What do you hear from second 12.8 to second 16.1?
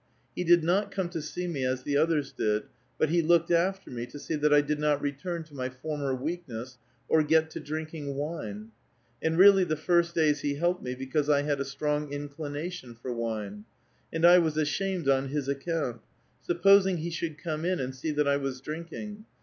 for wine. And I was ashamed on his account;